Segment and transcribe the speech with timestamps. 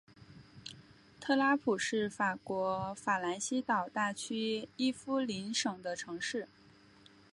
[1.19, 6.47] 特拉普是法国法兰西岛大区伊夫林省的城市。